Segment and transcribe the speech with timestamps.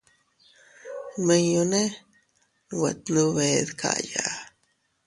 [1.17, 1.81] Nminñune
[2.71, 4.25] nwe tndube dkaya.